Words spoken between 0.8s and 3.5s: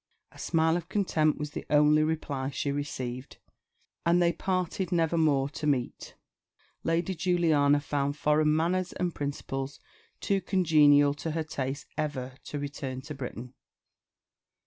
contempt was the only reply she received,